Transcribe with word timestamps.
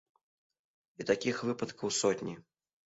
І 1.03 1.09
такіх 1.11 1.35
выпадкаў 1.51 1.97
сотні. 2.03 2.33